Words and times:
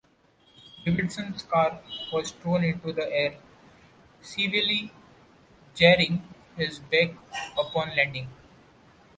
Davidson's 0.83 1.43
car 1.43 1.79
was 2.11 2.31
thrown 2.31 2.63
into 2.63 2.91
the 2.91 3.03
air, 3.07 3.37
severely 4.19 4.91
jarring 5.75 6.27
his 6.57 6.79
back 6.79 7.11
upon 7.55 7.89
landing. 7.95 8.27